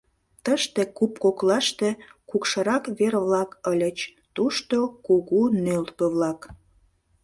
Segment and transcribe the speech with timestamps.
[0.45, 1.89] Тыште, куп коклаште,
[2.29, 3.99] кукшырак вер-влак ыльыч,
[4.35, 6.41] тушто кугу нӧлпӧ-влак.